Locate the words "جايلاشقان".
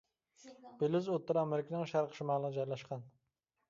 2.61-3.11